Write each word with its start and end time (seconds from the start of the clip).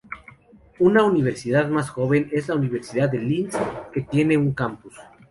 Una 0.79 1.03
universidad 1.03 1.69
más 1.69 1.91
joven 1.91 2.27
es 2.33 2.47
la 2.47 2.55
Universidad 2.55 3.07
de 3.11 3.19
Linz, 3.19 3.55
que 3.93 4.01
tiene 4.01 4.35
un 4.35 4.51
campus. 4.51 4.95